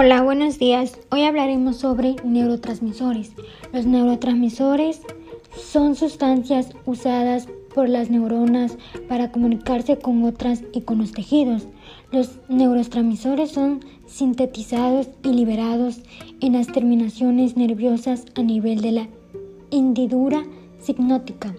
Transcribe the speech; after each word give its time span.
Hola, 0.00 0.22
buenos 0.22 0.60
días. 0.60 0.96
Hoy 1.10 1.22
hablaremos 1.22 1.78
sobre 1.78 2.14
neurotransmisores. 2.22 3.32
Los 3.72 3.84
neurotransmisores 3.84 5.02
son 5.56 5.96
sustancias 5.96 6.68
usadas 6.86 7.48
por 7.74 7.88
las 7.88 8.08
neuronas 8.08 8.78
para 9.08 9.32
comunicarse 9.32 9.98
con 9.98 10.22
otras 10.22 10.62
y 10.72 10.82
con 10.82 10.98
los 10.98 11.10
tejidos. 11.10 11.66
Los 12.12 12.38
neurotransmisores 12.48 13.50
son 13.50 13.80
sintetizados 14.06 15.08
y 15.24 15.32
liberados 15.32 15.98
en 16.40 16.52
las 16.52 16.68
terminaciones 16.68 17.56
nerviosas 17.56 18.24
a 18.36 18.42
nivel 18.42 18.80
de 18.82 18.92
la 18.92 19.08
hendidura 19.72 20.44
signótica. 20.78 21.56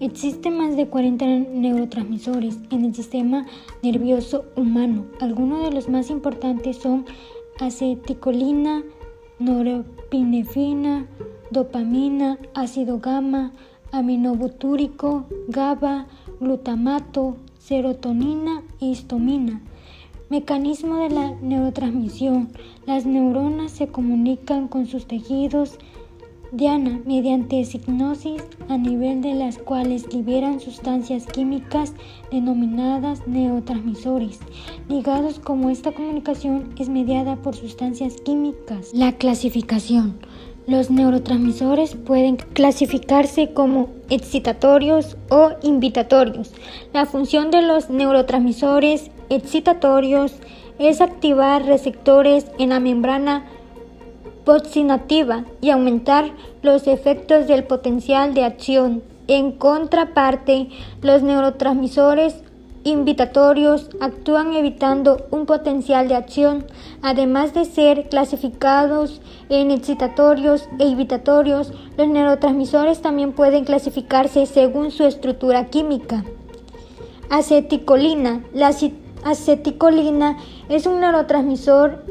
Existen 0.00 0.58
más 0.58 0.76
de 0.76 0.86
40 0.86 1.24
neurotransmisores 1.26 2.58
en 2.70 2.84
el 2.84 2.94
sistema 2.94 3.46
nervioso 3.82 4.44
humano. 4.54 5.06
Algunos 5.20 5.64
de 5.64 5.74
los 5.74 5.88
más 5.88 6.10
importantes 6.10 6.76
son 6.76 7.06
aceticolina, 7.60 8.82
norepinefrina, 9.38 11.06
dopamina, 11.50 12.38
ácido 12.54 12.98
gamma, 12.98 13.52
aminobutúrico, 13.92 15.26
GABA, 15.48 16.06
glutamato, 16.40 17.36
serotonina 17.58 18.62
e 18.80 18.86
histamina. 18.86 19.60
Mecanismo 20.30 20.96
de 20.96 21.10
la 21.10 21.32
neurotransmisión. 21.42 22.48
Las 22.86 23.04
neuronas 23.04 23.72
se 23.72 23.88
comunican 23.88 24.68
con 24.68 24.86
sus 24.86 25.06
tejidos 25.06 25.78
diana 26.52 27.00
mediante 27.04 27.64
signosis 27.64 28.42
a 28.68 28.76
nivel 28.76 29.22
de 29.22 29.34
las 29.34 29.58
cuales 29.58 30.12
liberan 30.12 30.60
sustancias 30.60 31.26
químicas 31.26 31.92
denominadas 32.30 33.26
neurotransmisores, 33.26 34.40
ligados 34.88 35.38
como 35.38 35.70
esta 35.70 35.92
comunicación 35.92 36.74
es 36.78 36.88
mediada 36.88 37.36
por 37.36 37.54
sustancias 37.54 38.14
químicas. 38.24 38.90
La 38.92 39.12
clasificación. 39.12 40.18
Los 40.66 40.90
neurotransmisores 40.90 41.96
pueden 41.96 42.36
clasificarse 42.36 43.52
como 43.52 43.88
excitatorios 44.08 45.16
o 45.30 45.50
invitatorios. 45.62 46.52
La 46.92 47.06
función 47.06 47.50
de 47.50 47.62
los 47.62 47.90
neurotransmisores 47.90 49.10
excitatorios 49.30 50.34
es 50.78 51.00
activar 51.00 51.64
receptores 51.64 52.46
en 52.58 52.70
la 52.70 52.80
membrana 52.80 53.46
postinativa 54.44 55.44
y 55.60 55.70
aumentar 55.70 56.32
los 56.62 56.86
efectos 56.86 57.46
del 57.46 57.64
potencial 57.64 58.34
de 58.34 58.44
acción. 58.44 59.02
En 59.28 59.52
contraparte, 59.52 60.68
los 61.02 61.22
neurotransmisores 61.22 62.42
invitatorios 62.84 63.90
actúan 64.00 64.54
evitando 64.54 65.26
un 65.30 65.46
potencial 65.46 66.08
de 66.08 66.14
acción, 66.14 66.64
además 67.02 67.52
de 67.52 67.64
ser 67.64 68.08
clasificados 68.08 69.20
en 69.48 69.70
excitatorios 69.70 70.68
e 70.78 70.86
invitatorios, 70.86 71.72
los 71.96 72.08
neurotransmisores 72.08 73.02
también 73.02 73.32
pueden 73.32 73.64
clasificarse 73.64 74.46
según 74.46 74.90
su 74.90 75.04
estructura 75.04 75.66
química. 75.66 76.24
Aceticolina. 77.28 78.42
La 78.54 78.72
aceticolina 79.24 80.38
es 80.68 80.86
un 80.86 81.00
neurotransmisor 81.00 82.04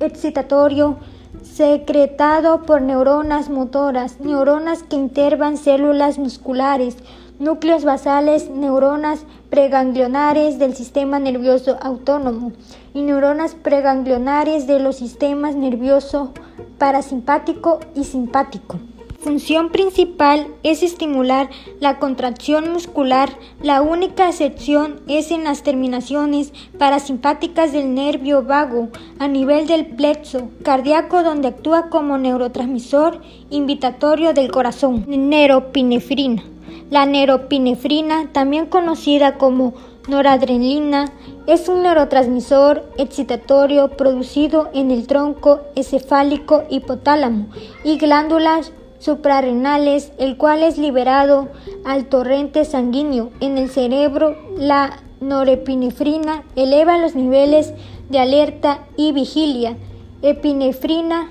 excitatorio 0.00 0.96
secretado 1.42 2.62
por 2.62 2.82
neuronas 2.82 3.48
motoras, 3.50 4.20
neuronas 4.20 4.82
que 4.82 4.96
intervan 4.96 5.56
células 5.56 6.18
musculares, 6.18 6.96
núcleos 7.38 7.84
basales, 7.84 8.50
neuronas 8.50 9.24
preganglionares 9.50 10.58
del 10.58 10.74
sistema 10.74 11.18
nervioso 11.18 11.76
autónomo 11.80 12.52
y 12.94 13.02
neuronas 13.02 13.54
preganglionares 13.54 14.66
de 14.66 14.80
los 14.80 14.96
sistemas 14.96 15.54
nervioso 15.54 16.32
parasimpático 16.78 17.80
y 17.94 18.04
simpático 18.04 18.78
función 19.18 19.70
principal 19.70 20.46
es 20.62 20.82
estimular 20.82 21.50
la 21.80 21.98
contracción 21.98 22.72
muscular. 22.72 23.30
La 23.62 23.82
única 23.82 24.28
excepción 24.28 25.00
es 25.08 25.30
en 25.30 25.44
las 25.44 25.62
terminaciones 25.62 26.52
parasimpáticas 26.78 27.72
del 27.72 27.94
nervio 27.94 28.42
vago 28.42 28.88
a 29.18 29.28
nivel 29.28 29.66
del 29.66 29.86
plexo 29.86 30.50
cardíaco 30.62 31.22
donde 31.22 31.48
actúa 31.48 31.88
como 31.88 32.18
neurotransmisor 32.18 33.20
invitatorio 33.50 34.32
del 34.32 34.50
corazón. 34.50 35.04
Neuropinefrina. 35.08 36.42
La 36.90 37.04
neuropinefrina, 37.04 38.32
también 38.32 38.66
conocida 38.66 39.38
como 39.38 39.74
noradrenalina, 40.06 41.12
es 41.46 41.68
un 41.68 41.82
neurotransmisor 41.82 42.84
excitatorio 42.96 43.96
producido 43.96 44.70
en 44.72 44.90
el 44.90 45.06
tronco 45.06 45.60
encefálico 45.74 46.62
hipotálamo 46.70 47.46
y 47.82 47.98
glándulas 47.98 48.72
suprarrenales, 48.98 50.12
el 50.18 50.36
cual 50.36 50.62
es 50.62 50.78
liberado 50.78 51.48
al 51.84 52.06
torrente 52.06 52.64
sanguíneo. 52.64 53.30
En 53.40 53.58
el 53.58 53.70
cerebro, 53.70 54.36
la 54.56 55.00
norepinefrina 55.20 56.44
eleva 56.56 56.98
los 56.98 57.14
niveles 57.14 57.72
de 58.08 58.18
alerta 58.18 58.80
y 58.96 59.12
vigilia. 59.12 59.76
Epinefrina. 60.22 61.30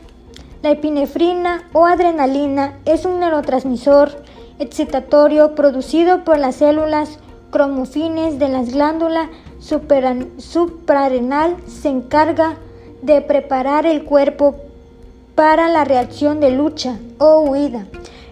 La 0.62 0.72
epinefrina 0.72 1.64
o 1.74 1.86
adrenalina 1.86 2.80
es 2.86 3.06
un 3.06 3.20
neurotransmisor 3.20 4.12
excitatorio 4.58 5.54
producido 5.54 6.24
por 6.24 6.40
las 6.40 6.56
células 6.56 7.20
cromofines 7.52 8.40
de 8.40 8.50
las 8.50 8.74
glándulas 8.74 9.30
suprarrenal. 9.60 11.58
Se 11.68 11.90
encarga 11.90 12.58
de 13.02 13.22
preparar 13.22 13.86
el 13.86 14.04
cuerpo 14.06 14.56
para 15.36 15.68
la 15.68 15.84
reacción 15.84 16.40
de 16.40 16.52
lucha 16.52 16.98
o 17.20 17.42
huida. 17.42 17.86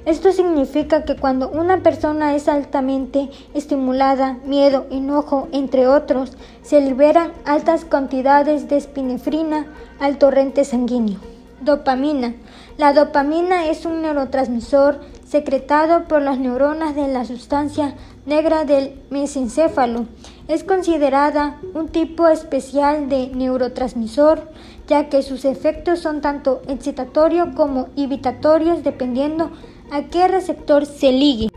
Esto 0.06 0.34
significa 0.34 1.06
que 1.06 1.16
cuando 1.16 1.50
una 1.50 1.82
persona 1.82 2.36
es 2.36 2.50
altamente 2.50 3.30
estimulada, 3.54 4.38
miedo, 4.46 4.86
enojo, 4.92 5.48
entre 5.54 5.88
otros, 5.88 6.34
se 6.62 6.82
liberan 6.82 7.32
altas 7.46 7.86
cantidades 7.86 8.68
de 8.68 8.78
espinefrina 8.78 9.68
al 10.00 10.18
torrente 10.18 10.66
sanguíneo. 10.66 11.20
Dopamina. 11.62 12.34
La 12.78 12.92
dopamina 12.92 13.68
es 13.68 13.86
un 13.86 14.02
neurotransmisor 14.02 15.00
secretado 15.34 16.08
por 16.08 16.22
las 16.22 16.38
neuronas 16.38 16.94
de 16.94 17.08
la 17.08 17.26
sustancia 17.26 17.96
negra 18.28 18.66
del 18.66 19.02
mesencéfalo. 19.10 20.06
Es 20.48 20.64
considerada 20.64 21.60
un 21.74 21.90
tipo 21.90 22.28
especial 22.28 23.10
de 23.10 23.30
neurotransmisor, 23.30 24.52
ya 24.86 25.10
que 25.10 25.24
sus 25.24 25.44
efectos 25.46 26.02
son 26.02 26.22
tanto 26.22 26.62
excitatorios 26.68 27.48
como 27.56 27.88
invitatorios 27.96 28.84
dependiendo 28.84 29.50
a 29.92 30.04
qué 30.04 30.28
receptor 30.28 30.86
se 30.86 31.12
ligue. 31.12 31.50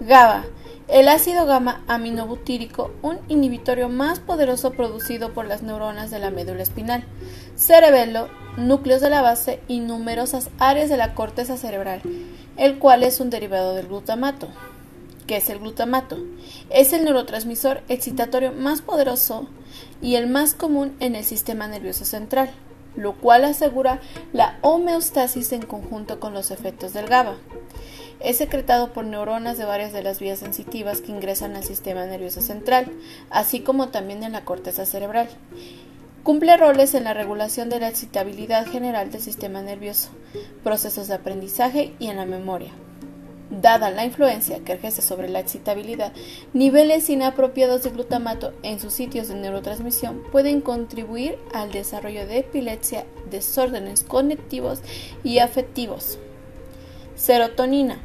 GABA. 0.00 0.44
El 0.88 1.08
ácido 1.08 1.46
gamma 1.46 1.82
aminobutírico, 1.88 2.90
un 3.00 3.18
inhibitorio 3.28 3.88
más 3.88 4.20
poderoso 4.20 4.72
producido 4.72 5.32
por 5.32 5.46
las 5.46 5.62
neuronas 5.62 6.10
de 6.10 6.18
la 6.18 6.30
médula 6.30 6.62
espinal, 6.62 7.04
cerebelo, 7.56 8.28
núcleos 8.58 9.00
de 9.00 9.10
la 9.10 9.22
base 9.22 9.60
y 9.66 9.80
numerosas 9.80 10.50
áreas 10.58 10.88
de 10.88 10.96
la 10.96 11.14
corteza 11.14 11.56
cerebral, 11.56 12.02
el 12.56 12.78
cual 12.78 13.02
es 13.02 13.20
un 13.20 13.30
derivado 13.30 13.74
del 13.74 13.86
glutamato. 13.86 14.48
¿Qué 15.26 15.38
es 15.38 15.50
el 15.50 15.58
glutamato? 15.58 16.18
Es 16.70 16.92
el 16.92 17.04
neurotransmisor 17.04 17.82
excitatorio 17.88 18.52
más 18.52 18.80
poderoso 18.80 19.48
y 20.00 20.14
el 20.14 20.28
más 20.28 20.54
común 20.54 20.96
en 21.00 21.16
el 21.16 21.24
sistema 21.24 21.66
nervioso 21.66 22.04
central, 22.04 22.50
lo 22.94 23.14
cual 23.14 23.44
asegura 23.44 24.00
la 24.32 24.58
homeostasis 24.62 25.52
en 25.52 25.62
conjunto 25.62 26.20
con 26.20 26.32
los 26.32 26.50
efectos 26.50 26.92
del 26.92 27.08
GABA. 27.08 27.36
Es 28.20 28.38
secretado 28.38 28.92
por 28.92 29.04
neuronas 29.04 29.58
de 29.58 29.64
varias 29.64 29.92
de 29.92 30.02
las 30.02 30.20
vías 30.20 30.38
sensitivas 30.38 31.00
que 31.00 31.12
ingresan 31.12 31.54
al 31.56 31.64
sistema 31.64 32.06
nervioso 32.06 32.40
central, 32.40 32.90
así 33.28 33.60
como 33.60 33.88
también 33.88 34.22
en 34.22 34.32
la 34.32 34.44
corteza 34.44 34.86
cerebral. 34.86 35.28
Cumple 36.26 36.56
roles 36.56 36.94
en 36.94 37.04
la 37.04 37.14
regulación 37.14 37.70
de 37.70 37.78
la 37.78 37.86
excitabilidad 37.86 38.66
general 38.66 39.12
del 39.12 39.20
sistema 39.20 39.62
nervioso, 39.62 40.08
procesos 40.64 41.06
de 41.06 41.14
aprendizaje 41.14 41.92
y 42.00 42.08
en 42.08 42.16
la 42.16 42.26
memoria. 42.26 42.72
Dada 43.48 43.92
la 43.92 44.04
influencia 44.04 44.58
que 44.64 44.72
ejerce 44.72 45.02
sobre 45.02 45.28
la 45.28 45.38
excitabilidad, 45.38 46.12
niveles 46.52 47.08
inapropiados 47.10 47.84
de 47.84 47.90
glutamato 47.90 48.54
en 48.64 48.80
sus 48.80 48.92
sitios 48.92 49.28
de 49.28 49.36
neurotransmisión 49.36 50.20
pueden 50.32 50.62
contribuir 50.62 51.38
al 51.54 51.70
desarrollo 51.70 52.26
de 52.26 52.38
epilepsia, 52.38 53.06
desórdenes 53.30 54.02
cognitivos 54.02 54.80
y 55.22 55.38
afectivos. 55.38 56.18
Serotonina 57.14 58.00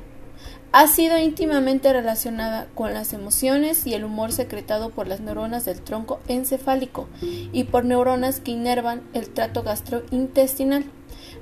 ha 0.71 0.87
sido 0.87 1.17
íntimamente 1.17 1.91
relacionada 1.91 2.67
con 2.75 2.93
las 2.93 3.11
emociones 3.13 3.85
y 3.85 3.93
el 3.93 4.05
humor 4.05 4.31
secretado 4.31 4.89
por 4.89 5.07
las 5.07 5.19
neuronas 5.19 5.65
del 5.65 5.81
tronco 5.81 6.21
encefálico 6.27 7.09
y 7.21 7.65
por 7.65 7.83
neuronas 7.83 8.39
que 8.39 8.51
inervan 8.51 9.01
el 9.13 9.29
trato 9.29 9.63
gastrointestinal, 9.63 10.85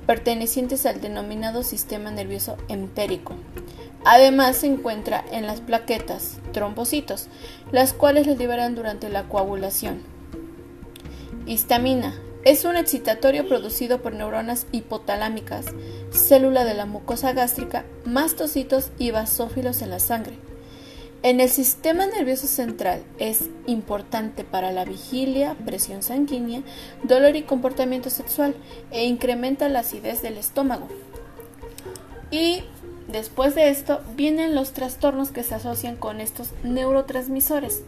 pertenecientes 0.06 0.84
al 0.84 1.00
denominado 1.00 1.62
sistema 1.62 2.10
nervioso 2.10 2.56
empérico. 2.68 3.34
Además 4.04 4.56
se 4.56 4.66
encuentra 4.66 5.24
en 5.30 5.46
las 5.46 5.60
plaquetas, 5.60 6.38
trombocitos, 6.52 7.28
las 7.70 7.92
cuales 7.92 8.26
las 8.26 8.38
liberan 8.38 8.74
durante 8.74 9.10
la 9.10 9.28
coagulación. 9.28 10.02
Histamina. 11.46 12.14
Es 12.42 12.64
un 12.64 12.78
excitatorio 12.78 13.46
producido 13.46 14.00
por 14.00 14.14
neuronas 14.14 14.66
hipotalámicas, 14.72 15.66
célula 16.10 16.64
de 16.64 16.72
la 16.72 16.86
mucosa 16.86 17.34
gástrica, 17.34 17.84
mastocitos 18.06 18.90
y 18.98 19.10
basófilos 19.10 19.82
en 19.82 19.90
la 19.90 20.00
sangre. 20.00 20.38
En 21.22 21.40
el 21.40 21.50
sistema 21.50 22.06
nervioso 22.06 22.46
central 22.46 23.02
es 23.18 23.50
importante 23.66 24.42
para 24.42 24.72
la 24.72 24.86
vigilia, 24.86 25.54
presión 25.66 26.02
sanguínea, 26.02 26.62
dolor 27.02 27.36
y 27.36 27.42
comportamiento 27.42 28.08
sexual 28.08 28.54
e 28.90 29.04
incrementa 29.04 29.68
la 29.68 29.80
acidez 29.80 30.22
del 30.22 30.38
estómago. 30.38 30.88
Y 32.30 32.62
después 33.06 33.54
de 33.54 33.68
esto 33.68 34.00
vienen 34.16 34.54
los 34.54 34.72
trastornos 34.72 35.30
que 35.30 35.42
se 35.42 35.56
asocian 35.56 35.96
con 35.96 36.22
estos 36.22 36.52
neurotransmisores 36.62 37.82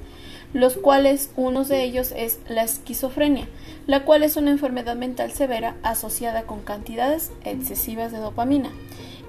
los 0.52 0.76
cuales 0.76 1.30
uno 1.36 1.64
de 1.64 1.82
ellos 1.82 2.12
es 2.16 2.38
la 2.48 2.62
esquizofrenia, 2.62 3.48
la 3.86 4.04
cual 4.04 4.22
es 4.22 4.36
una 4.36 4.50
enfermedad 4.50 4.96
mental 4.96 5.32
severa 5.32 5.76
asociada 5.82 6.42
con 6.42 6.60
cantidades 6.60 7.30
excesivas 7.44 8.12
de 8.12 8.18
dopamina 8.18 8.70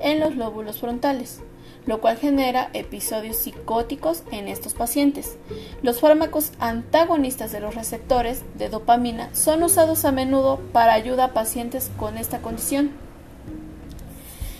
en 0.01 0.19
los 0.19 0.35
lóbulos 0.35 0.79
frontales, 0.79 1.39
lo 1.85 2.01
cual 2.01 2.17
genera 2.17 2.69
episodios 2.73 3.37
psicóticos 3.37 4.23
en 4.31 4.47
estos 4.47 4.73
pacientes. 4.73 5.37
Los 5.81 5.99
fármacos 5.99 6.51
antagonistas 6.59 7.51
de 7.51 7.61
los 7.61 7.75
receptores 7.75 8.43
de 8.55 8.69
dopamina 8.69 9.29
son 9.33 9.63
usados 9.63 10.05
a 10.05 10.11
menudo 10.11 10.59
para 10.71 10.93
ayuda 10.93 11.25
a 11.25 11.33
pacientes 11.33 11.89
con 11.97 12.17
esta 12.17 12.39
condición. 12.39 12.91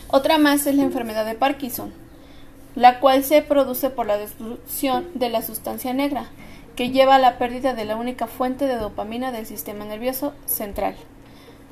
Otra 0.07 0.38
más 0.38 0.66
es 0.68 0.75
la 0.75 0.83
enfermedad 0.83 1.25
de 1.25 1.36
Parkinson, 1.36 1.92
la 2.75 3.00
cual 3.00 3.24
se 3.24 3.42
produce 3.42 3.89
por 3.89 4.06
la 4.06 4.18
destrucción 4.18 5.07
de 5.16 5.30
la 5.30 5.42
sustancia 5.42 5.94
negra, 5.94 6.30
que 6.75 6.90
lleva 6.90 7.16
a 7.16 7.20
la 7.20 7.38
pérdida 7.38 7.74
de 7.74 7.86
la 7.86 7.96
única 7.96 8.28
fuente 8.28 8.68
de 8.68 8.75
dopamina 8.75 9.31
del 9.31 9.46
sistema 9.46 9.86
nervioso 9.86 10.34
central. 10.46 10.96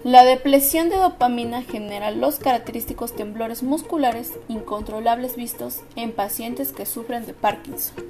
La 0.04 0.24
depresión 0.24 0.90
de 0.90 0.98
dopamina 0.98 1.62
genera 1.62 2.10
los 2.10 2.40
característicos 2.40 3.16
temblores 3.16 3.62
musculares 3.62 4.32
incontrolables 4.48 5.36
vistos 5.36 5.82
en 5.96 6.12
pacientes 6.12 6.72
que 6.72 6.88
sufren 6.88 7.26
de 7.26 7.34
Parkinson. 7.34 8.04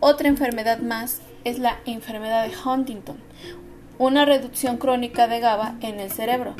Otra 0.00 0.28
enfermedad 0.28 0.78
más 0.78 1.20
es 1.44 1.58
la 1.58 1.78
enfermedad 1.84 2.46
de 2.46 2.54
Huntington, 2.56 3.18
una 3.98 4.24
reducción 4.24 4.78
crónica 4.78 5.26
de 5.26 5.40
GABA 5.40 5.74
en 5.80 6.00
el 6.00 6.10
cerebro, 6.10 6.54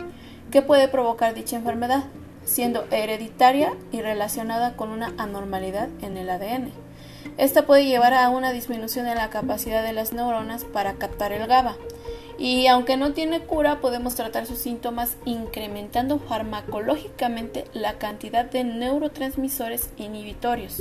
que 0.50 0.60
puede 0.60 0.88
provocar 0.88 1.34
dicha 1.34 1.56
enfermedad, 1.56 2.04
siendo 2.44 2.86
hereditaria 2.90 3.74
y 3.92 4.00
relacionada 4.00 4.76
con 4.76 4.90
una 4.90 5.14
anormalidad 5.18 5.88
en 6.02 6.16
el 6.16 6.30
ADN. 6.30 6.87
Esta 7.36 7.66
puede 7.66 7.86
llevar 7.86 8.14
a 8.14 8.30
una 8.30 8.52
disminución 8.52 9.06
en 9.06 9.16
la 9.16 9.30
capacidad 9.30 9.82
de 9.82 9.92
las 9.92 10.12
neuronas 10.12 10.64
para 10.64 10.94
captar 10.94 11.32
el 11.32 11.46
GABA. 11.46 11.76
Y 12.38 12.68
aunque 12.68 12.96
no 12.96 13.12
tiene 13.12 13.40
cura, 13.40 13.80
podemos 13.80 14.14
tratar 14.14 14.46
sus 14.46 14.58
síntomas 14.58 15.16
incrementando 15.24 16.20
farmacológicamente 16.20 17.64
la 17.74 17.94
cantidad 17.94 18.44
de 18.44 18.64
neurotransmisores 18.64 19.90
inhibitorios. 19.96 20.80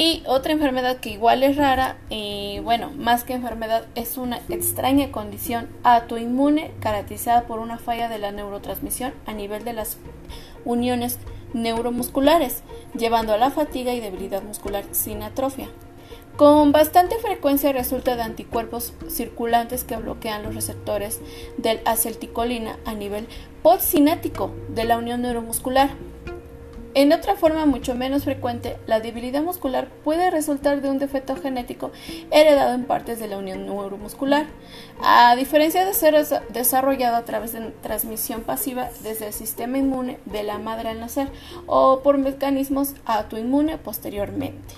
Y 0.00 0.22
otra 0.26 0.52
enfermedad 0.52 0.98
que 0.98 1.10
igual 1.10 1.42
es 1.42 1.56
rara, 1.56 1.96
y 2.08 2.60
bueno, 2.60 2.92
más 2.96 3.24
que 3.24 3.32
enfermedad, 3.32 3.86
es 3.96 4.16
una 4.16 4.36
extraña 4.48 5.10
condición 5.10 5.68
autoinmune 5.82 6.70
caracterizada 6.78 7.48
por 7.48 7.58
una 7.58 7.78
falla 7.78 8.08
de 8.08 8.18
la 8.18 8.30
neurotransmisión 8.30 9.12
a 9.26 9.32
nivel 9.32 9.64
de 9.64 9.72
las 9.72 9.96
uniones 10.64 11.18
neuromusculares, 11.54 12.62
llevando 12.96 13.32
a 13.32 13.38
la 13.38 13.50
fatiga 13.50 13.94
y 13.94 14.00
debilidad 14.00 14.42
muscular 14.42 14.84
sin 14.92 15.22
atrofia. 15.22 15.68
Con 16.36 16.70
bastante 16.70 17.18
frecuencia 17.18 17.72
resulta 17.72 18.14
de 18.14 18.22
anticuerpos 18.22 18.92
circulantes 19.08 19.82
que 19.82 19.96
bloquean 19.96 20.44
los 20.44 20.54
receptores 20.54 21.20
del 21.56 21.80
acetilcolina 21.84 22.78
a 22.84 22.94
nivel 22.94 23.26
postsináptico 23.62 24.52
de 24.68 24.84
la 24.84 24.98
unión 24.98 25.22
neuromuscular. 25.22 25.90
En 26.98 27.12
otra 27.12 27.36
forma 27.36 27.64
mucho 27.64 27.94
menos 27.94 28.24
frecuente, 28.24 28.76
la 28.88 28.98
debilidad 28.98 29.40
muscular 29.40 29.86
puede 30.02 30.32
resultar 30.32 30.82
de 30.82 30.90
un 30.90 30.98
defecto 30.98 31.36
genético 31.36 31.92
heredado 32.32 32.74
en 32.74 32.86
partes 32.86 33.20
de 33.20 33.28
la 33.28 33.38
unión 33.38 33.66
neuromuscular, 33.66 34.46
a 35.00 35.36
diferencia 35.36 35.84
de 35.84 35.94
ser 35.94 36.16
desarrollado 36.48 37.14
a 37.14 37.24
través 37.24 37.52
de 37.52 37.60
transmisión 37.82 38.40
pasiva 38.40 38.90
desde 39.04 39.28
el 39.28 39.32
sistema 39.32 39.78
inmune 39.78 40.18
de 40.24 40.42
la 40.42 40.58
madre 40.58 40.88
al 40.88 40.98
nacer 40.98 41.28
o 41.68 42.00
por 42.00 42.18
mecanismos 42.18 42.94
autoinmune 43.04 43.78
posteriormente. 43.78 44.74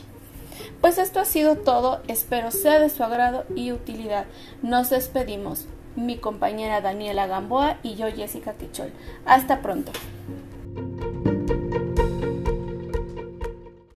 Pues 0.83 0.99
esto 0.99 1.21
ha 1.21 1.25
sido 1.25 1.57
todo, 1.57 2.03
espero 2.07 2.51
sea 2.51 2.81
de 2.81 2.91
su 2.91 3.03
agrado 3.03 3.47
y 3.57 3.73
utilidad. 3.73 4.27
Nos 4.61 4.91
despedimos, 4.91 5.69
mi 5.97 6.19
compañera 6.19 6.83
Daniela 6.83 7.27
Gamboa 7.27 7.79
y 7.83 7.95
yo 7.95 8.13
Jessica 8.13 8.53
Quichol. 8.53 8.93
Hasta 9.25 9.63
pronto. 9.63 9.91